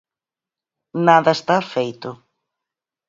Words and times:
Nada 1.07 1.31
está 1.37 1.57
feito. 1.73 2.09